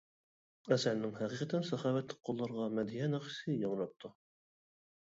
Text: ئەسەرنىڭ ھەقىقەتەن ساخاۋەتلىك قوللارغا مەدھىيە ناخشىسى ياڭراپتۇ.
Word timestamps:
ئەسەرنىڭ 0.75 1.13
ھەقىقەتەن 1.19 1.69
ساخاۋەتلىك 1.69 2.25
قوللارغا 2.31 2.69
مەدھىيە 2.81 3.13
ناخشىسى 3.15 3.63
ياڭراپتۇ. 3.63 4.17